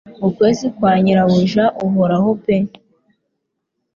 Ukwezi 0.27 0.65
kwa 0.75 0.91
nyirabuja 1.03 1.63
uhoraho 1.87 2.29
pe 2.43 2.55